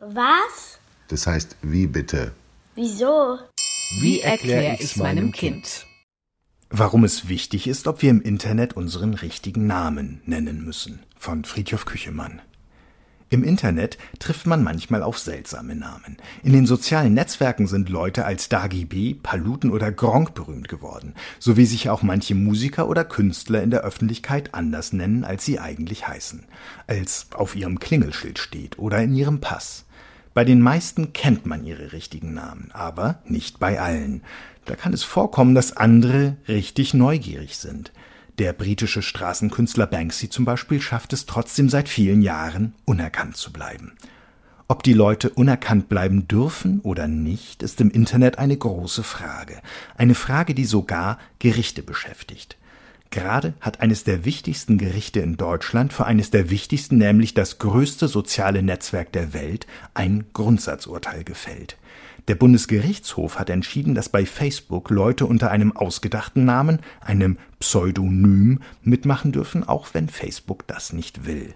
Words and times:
Was? 0.00 0.78
Das 1.08 1.26
heißt, 1.26 1.56
wie 1.62 1.86
bitte? 1.86 2.32
Wieso? 2.74 3.38
Wie 4.00 4.20
erkläre 4.20 4.76
ich's 4.80 4.96
meinem 4.96 5.30
Kind? 5.30 5.86
Warum 6.68 7.04
es 7.04 7.28
wichtig 7.28 7.68
ist, 7.68 7.86
ob 7.86 8.02
wir 8.02 8.10
im 8.10 8.20
Internet 8.20 8.76
unseren 8.76 9.14
richtigen 9.14 9.66
Namen 9.66 10.20
nennen 10.26 10.64
müssen. 10.64 11.04
Von 11.16 11.44
Friedhof 11.44 11.84
Küchemann. 11.84 12.42
Im 13.28 13.42
Internet 13.42 13.98
trifft 14.20 14.46
man 14.46 14.62
manchmal 14.62 15.02
auf 15.02 15.18
seltsame 15.18 15.74
Namen. 15.74 16.16
In 16.44 16.52
den 16.52 16.64
sozialen 16.64 17.14
Netzwerken 17.14 17.66
sind 17.66 17.88
Leute 17.88 18.24
als 18.24 18.48
Dagi 18.48 18.84
B, 18.84 19.14
Paluten 19.14 19.72
oder 19.72 19.90
Gronk 19.90 20.34
berühmt 20.34 20.68
geworden, 20.68 21.14
so 21.40 21.56
wie 21.56 21.66
sich 21.66 21.90
auch 21.90 22.02
manche 22.02 22.36
Musiker 22.36 22.88
oder 22.88 23.04
Künstler 23.04 23.64
in 23.64 23.70
der 23.70 23.80
Öffentlichkeit 23.80 24.54
anders 24.54 24.92
nennen, 24.92 25.24
als 25.24 25.44
sie 25.44 25.58
eigentlich 25.58 26.06
heißen, 26.06 26.44
als 26.86 27.26
auf 27.34 27.56
ihrem 27.56 27.80
Klingelschild 27.80 28.38
steht 28.38 28.78
oder 28.78 29.02
in 29.02 29.14
ihrem 29.14 29.40
Pass. 29.40 29.86
Bei 30.32 30.44
den 30.44 30.60
meisten 30.60 31.12
kennt 31.12 31.46
man 31.46 31.64
ihre 31.64 31.92
richtigen 31.92 32.32
Namen, 32.32 32.70
aber 32.74 33.22
nicht 33.24 33.58
bei 33.58 33.80
allen. 33.80 34.22
Da 34.66 34.76
kann 34.76 34.92
es 34.92 35.02
vorkommen, 35.02 35.56
dass 35.56 35.76
andere 35.76 36.36
richtig 36.46 36.94
neugierig 36.94 37.56
sind. 37.56 37.90
Der 38.38 38.52
britische 38.52 39.00
Straßenkünstler 39.00 39.86
Banksy 39.86 40.28
zum 40.28 40.44
Beispiel 40.44 40.82
schafft 40.82 41.14
es 41.14 41.24
trotzdem 41.24 41.70
seit 41.70 41.88
vielen 41.88 42.20
Jahren, 42.20 42.74
unerkannt 42.84 43.36
zu 43.36 43.50
bleiben. 43.50 43.96
Ob 44.68 44.82
die 44.82 44.92
Leute 44.92 45.30
unerkannt 45.30 45.88
bleiben 45.88 46.28
dürfen 46.28 46.80
oder 46.80 47.06
nicht, 47.06 47.62
ist 47.62 47.80
im 47.80 47.90
Internet 47.90 48.38
eine 48.38 48.56
große 48.56 49.04
Frage. 49.04 49.62
Eine 49.96 50.14
Frage, 50.14 50.54
die 50.54 50.66
sogar 50.66 51.18
Gerichte 51.38 51.82
beschäftigt. 51.82 52.58
Gerade 53.10 53.54
hat 53.60 53.80
eines 53.80 54.04
der 54.04 54.24
wichtigsten 54.24 54.78
Gerichte 54.78 55.20
in 55.20 55.36
Deutschland 55.36 55.92
für 55.92 56.06
eines 56.06 56.30
der 56.30 56.50
wichtigsten, 56.50 56.98
nämlich 56.98 57.34
das 57.34 57.58
größte 57.58 58.08
soziale 58.08 58.62
Netzwerk 58.62 59.12
der 59.12 59.32
Welt, 59.32 59.66
ein 59.94 60.24
Grundsatzurteil 60.32 61.24
gefällt. 61.24 61.76
Der 62.28 62.34
Bundesgerichtshof 62.34 63.38
hat 63.38 63.50
entschieden, 63.50 63.94
dass 63.94 64.08
bei 64.08 64.26
Facebook 64.26 64.90
Leute 64.90 65.26
unter 65.26 65.50
einem 65.50 65.76
ausgedachten 65.76 66.44
Namen, 66.44 66.80
einem 67.00 67.38
Pseudonym, 67.60 68.60
mitmachen 68.82 69.30
dürfen, 69.30 69.62
auch 69.62 69.88
wenn 69.92 70.08
Facebook 70.08 70.66
das 70.66 70.92
nicht 70.92 71.24
will. 71.24 71.54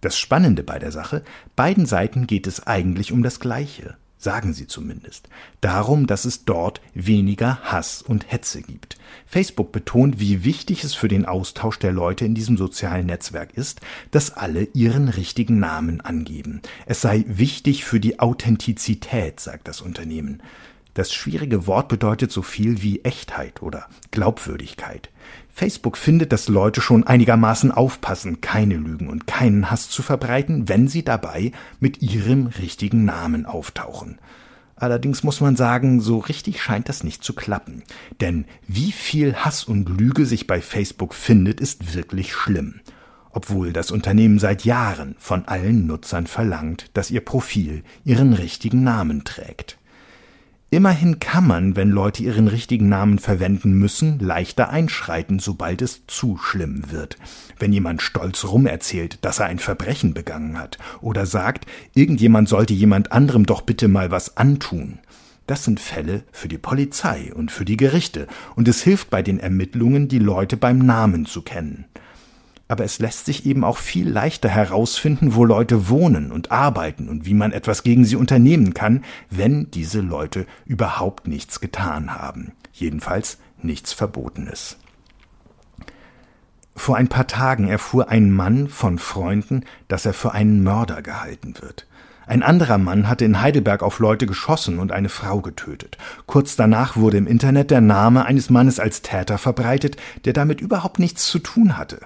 Das 0.00 0.18
Spannende 0.18 0.64
bei 0.64 0.78
der 0.78 0.90
Sache, 0.90 1.22
beiden 1.54 1.86
Seiten 1.86 2.26
geht 2.26 2.46
es 2.46 2.66
eigentlich 2.66 3.12
um 3.12 3.22
das 3.22 3.38
Gleiche, 3.38 3.96
sagen 4.24 4.52
sie 4.52 4.66
zumindest, 4.66 5.28
darum, 5.60 6.08
dass 6.08 6.24
es 6.24 6.44
dort 6.44 6.80
weniger 6.94 7.60
Hass 7.62 8.02
und 8.02 8.32
Hetze 8.32 8.62
gibt. 8.62 8.96
Facebook 9.26 9.70
betont, 9.70 10.18
wie 10.18 10.44
wichtig 10.44 10.82
es 10.82 10.94
für 10.94 11.08
den 11.08 11.26
Austausch 11.26 11.78
der 11.78 11.92
Leute 11.92 12.24
in 12.24 12.34
diesem 12.34 12.56
sozialen 12.56 13.06
Netzwerk 13.06 13.52
ist, 13.54 13.80
dass 14.10 14.32
alle 14.32 14.64
ihren 14.74 15.08
richtigen 15.08 15.60
Namen 15.60 16.00
angeben. 16.00 16.62
Es 16.86 17.00
sei 17.00 17.24
wichtig 17.28 17.84
für 17.84 18.00
die 18.00 18.18
Authentizität, 18.18 19.38
sagt 19.38 19.68
das 19.68 19.80
Unternehmen. 19.80 20.42
Das 20.94 21.12
schwierige 21.12 21.66
Wort 21.66 21.88
bedeutet 21.88 22.30
so 22.30 22.42
viel 22.42 22.80
wie 22.80 23.00
Echtheit 23.00 23.62
oder 23.62 23.88
Glaubwürdigkeit. 24.12 25.10
Facebook 25.52 25.98
findet, 25.98 26.32
dass 26.32 26.48
Leute 26.48 26.80
schon 26.80 27.04
einigermaßen 27.04 27.72
aufpassen, 27.72 28.40
keine 28.40 28.76
Lügen 28.76 29.08
und 29.08 29.26
keinen 29.26 29.72
Hass 29.72 29.90
zu 29.90 30.02
verbreiten, 30.02 30.68
wenn 30.68 30.86
sie 30.86 31.04
dabei 31.04 31.50
mit 31.80 32.00
ihrem 32.00 32.46
richtigen 32.46 33.04
Namen 33.04 33.44
auftauchen. 33.44 34.18
Allerdings 34.76 35.22
muss 35.24 35.40
man 35.40 35.56
sagen, 35.56 36.00
so 36.00 36.18
richtig 36.18 36.62
scheint 36.62 36.88
das 36.88 37.04
nicht 37.04 37.24
zu 37.24 37.32
klappen. 37.34 37.82
Denn 38.20 38.44
wie 38.66 38.92
viel 38.92 39.34
Hass 39.34 39.64
und 39.64 39.88
Lüge 39.88 40.26
sich 40.26 40.46
bei 40.46 40.60
Facebook 40.60 41.14
findet, 41.14 41.60
ist 41.60 41.94
wirklich 41.94 42.34
schlimm. 42.34 42.80
Obwohl 43.30 43.72
das 43.72 43.90
Unternehmen 43.90 44.38
seit 44.38 44.64
Jahren 44.64 45.16
von 45.18 45.46
allen 45.46 45.86
Nutzern 45.86 46.28
verlangt, 46.28 46.90
dass 46.94 47.10
ihr 47.10 47.24
Profil 47.24 47.82
ihren 48.04 48.32
richtigen 48.32 48.84
Namen 48.84 49.24
trägt. 49.24 49.78
Immerhin 50.70 51.20
kann 51.20 51.46
man, 51.46 51.76
wenn 51.76 51.90
Leute 51.90 52.22
ihren 52.22 52.48
richtigen 52.48 52.88
Namen 52.88 53.18
verwenden 53.18 53.74
müssen, 53.74 54.18
leichter 54.18 54.70
einschreiten, 54.70 55.38
sobald 55.38 55.82
es 55.82 56.06
zu 56.06 56.36
schlimm 56.36 56.90
wird. 56.90 57.16
Wenn 57.58 57.72
jemand 57.72 58.02
stolz 58.02 58.44
rumerzählt, 58.44 59.18
dass 59.24 59.38
er 59.38 59.46
ein 59.46 59.60
Verbrechen 59.60 60.14
begangen 60.14 60.58
hat, 60.58 60.78
oder 61.00 61.26
sagt, 61.26 61.66
irgendjemand 61.94 62.48
sollte 62.48 62.74
jemand 62.74 63.12
anderem 63.12 63.46
doch 63.46 63.60
bitte 63.60 63.86
mal 63.86 64.10
was 64.10 64.36
antun. 64.36 64.98
Das 65.46 65.64
sind 65.64 65.78
Fälle 65.78 66.24
für 66.32 66.48
die 66.48 66.58
Polizei 66.58 67.32
und 67.32 67.52
für 67.52 67.64
die 67.64 67.76
Gerichte, 67.76 68.26
und 68.56 68.66
es 68.66 68.82
hilft 68.82 69.10
bei 69.10 69.22
den 69.22 69.38
Ermittlungen, 69.38 70.08
die 70.08 70.18
Leute 70.18 70.56
beim 70.56 70.78
Namen 70.78 71.26
zu 71.26 71.42
kennen 71.42 71.84
aber 72.68 72.84
es 72.84 72.98
lässt 72.98 73.26
sich 73.26 73.46
eben 73.46 73.64
auch 73.64 73.78
viel 73.78 74.08
leichter 74.08 74.48
herausfinden, 74.48 75.34
wo 75.34 75.44
Leute 75.44 75.88
wohnen 75.88 76.32
und 76.32 76.50
arbeiten 76.50 77.08
und 77.08 77.26
wie 77.26 77.34
man 77.34 77.52
etwas 77.52 77.82
gegen 77.82 78.04
sie 78.04 78.16
unternehmen 78.16 78.74
kann, 78.74 79.04
wenn 79.30 79.70
diese 79.70 80.00
Leute 80.00 80.46
überhaupt 80.64 81.28
nichts 81.28 81.60
getan 81.60 82.14
haben. 82.14 82.52
Jedenfalls 82.72 83.38
nichts 83.62 83.92
Verbotenes. 83.92 84.78
Vor 86.76 86.96
ein 86.96 87.08
paar 87.08 87.26
Tagen 87.26 87.68
erfuhr 87.68 88.08
ein 88.08 88.32
Mann 88.32 88.68
von 88.68 88.98
Freunden, 88.98 89.64
dass 89.88 90.06
er 90.06 90.14
für 90.14 90.32
einen 90.32 90.64
Mörder 90.64 91.02
gehalten 91.02 91.54
wird. 91.60 91.86
Ein 92.26 92.42
anderer 92.42 92.78
Mann 92.78 93.08
hatte 93.08 93.24
in 93.26 93.42
Heidelberg 93.42 93.82
auf 93.82 93.98
Leute 93.98 94.26
geschossen 94.26 94.78
und 94.78 94.92
eine 94.92 95.10
Frau 95.10 95.40
getötet. 95.40 95.98
Kurz 96.26 96.56
danach 96.56 96.96
wurde 96.96 97.18
im 97.18 97.26
Internet 97.26 97.70
der 97.70 97.82
Name 97.82 98.24
eines 98.24 98.48
Mannes 98.48 98.80
als 98.80 99.02
Täter 99.02 99.36
verbreitet, 99.36 99.96
der 100.24 100.32
damit 100.32 100.60
überhaupt 100.62 100.98
nichts 100.98 101.26
zu 101.26 101.38
tun 101.38 101.76
hatte. 101.76 102.00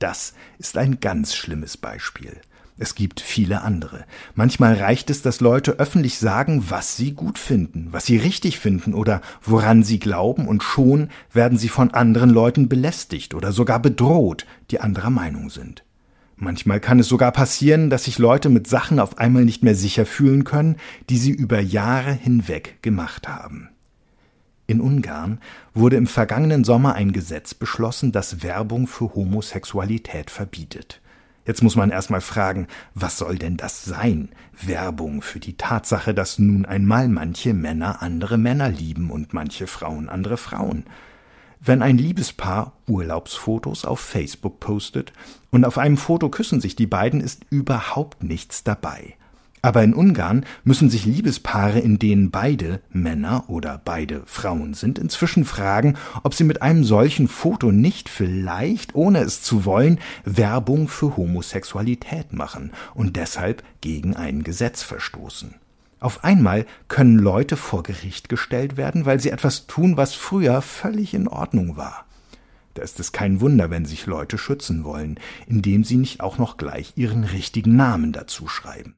Das 0.00 0.32
ist 0.58 0.78
ein 0.78 0.98
ganz 1.00 1.34
schlimmes 1.34 1.76
Beispiel. 1.76 2.40
Es 2.78 2.94
gibt 2.94 3.20
viele 3.20 3.60
andere. 3.60 4.06
Manchmal 4.34 4.72
reicht 4.72 5.10
es, 5.10 5.20
dass 5.20 5.40
Leute 5.40 5.72
öffentlich 5.72 6.18
sagen, 6.18 6.64
was 6.70 6.96
sie 6.96 7.12
gut 7.12 7.38
finden, 7.38 7.88
was 7.90 8.06
sie 8.06 8.16
richtig 8.16 8.58
finden 8.58 8.94
oder 8.94 9.20
woran 9.42 9.82
sie 9.82 9.98
glauben, 9.98 10.48
und 10.48 10.62
schon 10.62 11.10
werden 11.30 11.58
sie 11.58 11.68
von 11.68 11.92
anderen 11.92 12.30
Leuten 12.30 12.70
belästigt 12.70 13.34
oder 13.34 13.52
sogar 13.52 13.78
bedroht, 13.78 14.46
die 14.70 14.80
anderer 14.80 15.10
Meinung 15.10 15.50
sind. 15.50 15.84
Manchmal 16.36 16.80
kann 16.80 16.98
es 16.98 17.08
sogar 17.08 17.32
passieren, 17.32 17.90
dass 17.90 18.04
sich 18.04 18.18
Leute 18.18 18.48
mit 18.48 18.66
Sachen 18.66 18.98
auf 18.98 19.18
einmal 19.18 19.44
nicht 19.44 19.62
mehr 19.62 19.74
sicher 19.74 20.06
fühlen 20.06 20.44
können, 20.44 20.76
die 21.10 21.18
sie 21.18 21.32
über 21.32 21.60
Jahre 21.60 22.14
hinweg 22.14 22.78
gemacht 22.80 23.28
haben. 23.28 23.68
In 24.70 24.80
Ungarn 24.80 25.40
wurde 25.74 25.96
im 25.96 26.06
vergangenen 26.06 26.62
Sommer 26.62 26.94
ein 26.94 27.10
Gesetz 27.10 27.54
beschlossen, 27.54 28.12
das 28.12 28.44
Werbung 28.44 28.86
für 28.86 29.16
Homosexualität 29.16 30.30
verbietet. 30.30 31.00
Jetzt 31.44 31.64
muss 31.64 31.74
man 31.74 31.90
erstmal 31.90 32.20
fragen, 32.20 32.68
was 32.94 33.18
soll 33.18 33.36
denn 33.36 33.56
das 33.56 33.84
sein? 33.84 34.28
Werbung 34.62 35.22
für 35.22 35.40
die 35.40 35.56
Tatsache, 35.56 36.14
dass 36.14 36.38
nun 36.38 36.66
einmal 36.66 37.08
manche 37.08 37.52
Männer 37.52 38.00
andere 38.00 38.38
Männer 38.38 38.68
lieben 38.68 39.10
und 39.10 39.34
manche 39.34 39.66
Frauen 39.66 40.08
andere 40.08 40.36
Frauen. 40.36 40.84
Wenn 41.58 41.82
ein 41.82 41.98
Liebespaar 41.98 42.74
Urlaubsfotos 42.86 43.84
auf 43.84 43.98
Facebook 43.98 44.60
postet 44.60 45.12
und 45.50 45.64
auf 45.64 45.78
einem 45.78 45.96
Foto 45.96 46.28
küssen 46.28 46.60
sich 46.60 46.76
die 46.76 46.86
beiden, 46.86 47.20
ist 47.20 47.44
überhaupt 47.50 48.22
nichts 48.22 48.62
dabei. 48.62 49.16
Aber 49.62 49.82
in 49.82 49.94
Ungarn 49.94 50.46
müssen 50.64 50.88
sich 50.88 51.04
Liebespaare, 51.04 51.80
in 51.80 51.98
denen 51.98 52.30
beide 52.30 52.80
Männer 52.90 53.44
oder 53.48 53.80
beide 53.84 54.22
Frauen 54.24 54.74
sind, 54.74 54.98
inzwischen 54.98 55.44
fragen, 55.44 55.96
ob 56.22 56.34
sie 56.34 56.44
mit 56.44 56.62
einem 56.62 56.84
solchen 56.84 57.28
Foto 57.28 57.70
nicht 57.70 58.08
vielleicht, 58.08 58.94
ohne 58.94 59.20
es 59.20 59.42
zu 59.42 59.64
wollen, 59.64 59.98
Werbung 60.24 60.88
für 60.88 61.16
Homosexualität 61.16 62.32
machen 62.32 62.72
und 62.94 63.16
deshalb 63.16 63.62
gegen 63.80 64.16
ein 64.16 64.42
Gesetz 64.42 64.82
verstoßen. 64.82 65.54
Auf 66.00 66.24
einmal 66.24 66.64
können 66.88 67.18
Leute 67.18 67.58
vor 67.58 67.82
Gericht 67.82 68.30
gestellt 68.30 68.78
werden, 68.78 69.04
weil 69.04 69.20
sie 69.20 69.30
etwas 69.30 69.66
tun, 69.66 69.98
was 69.98 70.14
früher 70.14 70.62
völlig 70.62 71.12
in 71.12 71.28
Ordnung 71.28 71.76
war. 71.76 72.06
Da 72.72 72.82
ist 72.82 72.98
es 73.00 73.12
kein 73.12 73.42
Wunder, 73.42 73.68
wenn 73.68 73.84
sich 73.84 74.06
Leute 74.06 74.38
schützen 74.38 74.84
wollen, 74.84 75.20
indem 75.46 75.84
sie 75.84 75.96
nicht 75.96 76.22
auch 76.22 76.38
noch 76.38 76.56
gleich 76.56 76.94
ihren 76.96 77.24
richtigen 77.24 77.76
Namen 77.76 78.12
dazu 78.12 78.48
schreiben. 78.48 78.94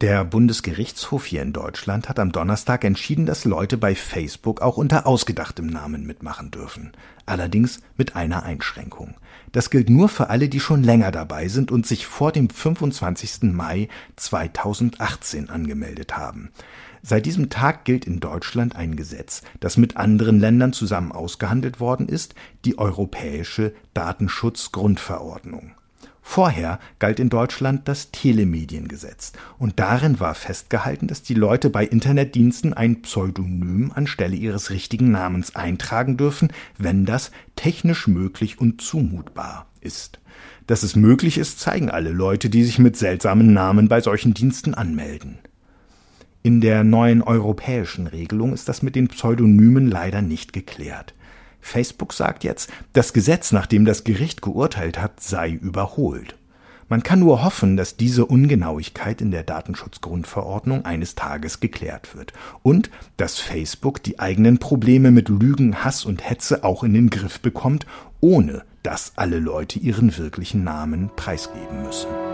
Der 0.00 0.24
Bundesgerichtshof 0.24 1.24
hier 1.24 1.42
in 1.42 1.52
Deutschland 1.52 2.08
hat 2.08 2.20
am 2.20 2.30
Donnerstag 2.30 2.84
entschieden, 2.84 3.26
dass 3.26 3.44
Leute 3.44 3.76
bei 3.76 3.96
Facebook 3.96 4.60
auch 4.60 4.76
unter 4.76 5.08
ausgedachtem 5.08 5.66
Namen 5.66 6.06
mitmachen 6.06 6.52
dürfen. 6.52 6.92
Allerdings 7.26 7.80
mit 7.96 8.14
einer 8.14 8.44
Einschränkung. 8.44 9.16
Das 9.50 9.70
gilt 9.70 9.90
nur 9.90 10.08
für 10.08 10.30
alle, 10.30 10.48
die 10.48 10.60
schon 10.60 10.84
länger 10.84 11.10
dabei 11.10 11.48
sind 11.48 11.72
und 11.72 11.84
sich 11.84 12.06
vor 12.06 12.30
dem 12.30 12.48
25. 12.48 13.52
Mai 13.52 13.88
2018 14.14 15.50
angemeldet 15.50 16.16
haben. 16.16 16.52
Seit 17.02 17.26
diesem 17.26 17.50
Tag 17.50 17.84
gilt 17.84 18.04
in 18.04 18.20
Deutschland 18.20 18.76
ein 18.76 18.94
Gesetz, 18.94 19.42
das 19.58 19.76
mit 19.76 19.96
anderen 19.96 20.38
Ländern 20.38 20.72
zusammen 20.72 21.10
ausgehandelt 21.10 21.80
worden 21.80 22.08
ist, 22.08 22.36
die 22.64 22.78
Europäische 22.78 23.74
Datenschutzgrundverordnung. 23.94 25.72
Vorher 26.30 26.78
galt 26.98 27.20
in 27.20 27.30
Deutschland 27.30 27.88
das 27.88 28.10
Telemediengesetz 28.10 29.32
und 29.58 29.80
darin 29.80 30.20
war 30.20 30.34
festgehalten, 30.34 31.06
dass 31.06 31.22
die 31.22 31.32
Leute 31.32 31.70
bei 31.70 31.86
Internetdiensten 31.86 32.74
ein 32.74 33.00
Pseudonym 33.00 33.92
anstelle 33.94 34.36
ihres 34.36 34.68
richtigen 34.68 35.10
Namens 35.10 35.56
eintragen 35.56 36.18
dürfen, 36.18 36.52
wenn 36.76 37.06
das 37.06 37.30
technisch 37.56 38.08
möglich 38.08 38.60
und 38.60 38.82
zumutbar 38.82 39.68
ist. 39.80 40.20
Dass 40.66 40.82
es 40.82 40.96
möglich 40.96 41.38
ist, 41.38 41.60
zeigen 41.60 41.88
alle 41.90 42.10
Leute, 42.10 42.50
die 42.50 42.62
sich 42.62 42.78
mit 42.78 42.98
seltsamen 42.98 43.54
Namen 43.54 43.88
bei 43.88 44.02
solchen 44.02 44.34
Diensten 44.34 44.74
anmelden. 44.74 45.38
In 46.42 46.60
der 46.60 46.84
neuen 46.84 47.22
europäischen 47.22 48.06
Regelung 48.06 48.52
ist 48.52 48.68
das 48.68 48.82
mit 48.82 48.96
den 48.96 49.08
Pseudonymen 49.08 49.90
leider 49.90 50.20
nicht 50.20 50.52
geklärt. 50.52 51.14
Facebook 51.68 52.12
sagt 52.12 52.44
jetzt, 52.44 52.70
das 52.92 53.12
Gesetz, 53.12 53.52
nach 53.52 53.66
dem 53.66 53.84
das 53.84 54.04
Gericht 54.04 54.42
geurteilt 54.42 55.00
hat, 55.00 55.20
sei 55.20 55.50
überholt. 55.50 56.34
Man 56.88 57.02
kann 57.02 57.18
nur 57.18 57.44
hoffen, 57.44 57.76
dass 57.76 57.98
diese 57.98 58.24
Ungenauigkeit 58.24 59.20
in 59.20 59.30
der 59.30 59.42
Datenschutzgrundverordnung 59.42 60.86
eines 60.86 61.14
Tages 61.14 61.60
geklärt 61.60 62.16
wird 62.16 62.32
und 62.62 62.90
dass 63.18 63.38
Facebook 63.38 64.02
die 64.02 64.18
eigenen 64.18 64.56
Probleme 64.58 65.10
mit 65.10 65.28
Lügen, 65.28 65.84
Hass 65.84 66.06
und 66.06 66.28
Hetze 66.28 66.64
auch 66.64 66.82
in 66.82 66.94
den 66.94 67.10
Griff 67.10 67.40
bekommt, 67.40 67.86
ohne 68.20 68.62
dass 68.82 69.12
alle 69.16 69.38
Leute 69.38 69.78
ihren 69.78 70.16
wirklichen 70.16 70.64
Namen 70.64 71.10
preisgeben 71.14 71.82
müssen. 71.82 72.27